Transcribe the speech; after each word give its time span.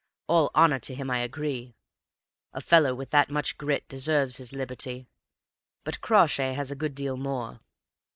All 0.27 0.49
honor 0.55 0.79
to 0.79 0.95
him, 0.95 1.11
I 1.11 1.19
agree; 1.19 1.75
a 2.53 2.59
fellow 2.61 2.95
with 2.95 3.11
that 3.11 3.29
much 3.29 3.55
grit 3.59 3.87
deserves 3.87 4.37
his 4.37 4.51
liberty. 4.51 5.05
But 5.83 6.01
Crawshay 6.01 6.53
has 6.53 6.71
a 6.71 6.75
good 6.75 6.95
deal 6.95 7.17
more. 7.17 7.59